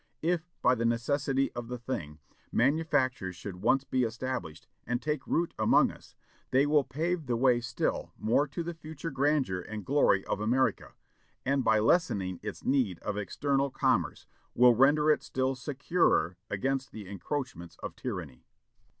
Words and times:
If, 0.23 0.49
by 0.63 0.73
the 0.73 0.83
necessity 0.83 1.51
of 1.53 1.67
the 1.67 1.77
thing, 1.77 2.17
manufactures 2.51 3.35
should 3.35 3.57
once 3.57 3.83
be 3.83 4.03
established, 4.03 4.67
and 4.83 4.99
take 4.99 5.27
root 5.27 5.53
among 5.59 5.91
us, 5.91 6.15
they 6.49 6.65
will 6.65 6.83
pave 6.83 7.27
the 7.27 7.37
way 7.37 7.61
still 7.61 8.11
more 8.17 8.47
to 8.47 8.63
the 8.63 8.73
future 8.73 9.11
grandeur 9.11 9.59
and 9.61 9.85
glory 9.85 10.25
of 10.25 10.39
America; 10.41 10.93
and, 11.45 11.63
by 11.63 11.77
lessening 11.77 12.39
its 12.41 12.65
need 12.65 12.97
of 13.01 13.15
external 13.15 13.69
commerce, 13.69 14.25
will 14.55 14.73
render 14.73 15.11
it 15.11 15.21
still 15.21 15.53
securer 15.53 16.35
against 16.49 16.91
the 16.91 17.07
encroachments 17.07 17.77
of 17.83 17.95
tyranny." 17.95 18.47